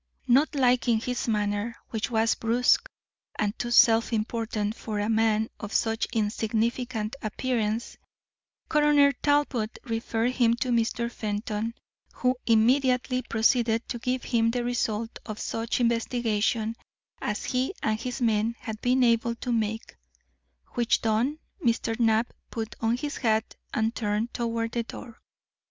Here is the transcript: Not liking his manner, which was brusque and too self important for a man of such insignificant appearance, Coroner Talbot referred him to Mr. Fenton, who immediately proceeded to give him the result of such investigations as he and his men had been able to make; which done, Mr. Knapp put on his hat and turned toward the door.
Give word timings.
Not 0.27 0.55
liking 0.55 0.99
his 0.99 1.27
manner, 1.27 1.75
which 1.91 2.09
was 2.09 2.33
brusque 2.33 2.89
and 3.37 3.55
too 3.59 3.69
self 3.69 4.11
important 4.11 4.73
for 4.75 4.97
a 4.99 5.07
man 5.11 5.49
of 5.59 5.73
such 5.75 6.07
insignificant 6.11 7.15
appearance, 7.21 7.97
Coroner 8.67 9.11
Talbot 9.11 9.77
referred 9.83 10.31
him 10.31 10.55
to 10.55 10.69
Mr. 10.69 11.11
Fenton, 11.11 11.75
who 12.15 12.35
immediately 12.47 13.21
proceeded 13.21 13.87
to 13.89 13.99
give 13.99 14.23
him 14.23 14.49
the 14.49 14.63
result 14.63 15.19
of 15.27 15.37
such 15.39 15.79
investigations 15.79 16.77
as 17.21 17.45
he 17.45 17.71
and 17.83 17.99
his 17.99 18.23
men 18.23 18.55
had 18.57 18.81
been 18.81 19.03
able 19.03 19.35
to 19.35 19.51
make; 19.51 19.97
which 20.69 21.01
done, 21.03 21.37
Mr. 21.63 21.99
Knapp 21.99 22.33
put 22.49 22.75
on 22.81 22.97
his 22.97 23.17
hat 23.17 23.55
and 23.71 23.93
turned 23.93 24.33
toward 24.33 24.71
the 24.71 24.81
door. 24.81 25.19